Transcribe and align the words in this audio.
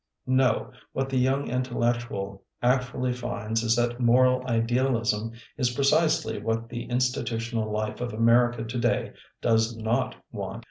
No, 0.25 0.71
what 0.93 1.09
the 1.09 1.19
young 1.19 1.47
intellectual 1.47 2.43
ac 2.63 2.85
tually 2.89 3.13
finds 3.15 3.61
is 3.61 3.75
that 3.75 3.99
moral 3.99 4.43
idealism 4.47 5.33
is 5.57 5.69
precisely 5.75 6.41
what 6.41 6.69
the 6.69 6.85
institutional 6.85 7.69
life 7.71 8.01
of 8.01 8.11
America 8.11 8.63
today 8.63 9.13
does 9.41 9.77
not 9.77 10.15
want. 10.31 10.59